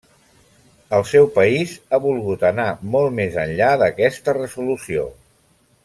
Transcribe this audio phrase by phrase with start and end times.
[0.97, 2.67] El seu país ha volgut anar
[2.97, 5.07] molt més enllà d'aquesta resolució.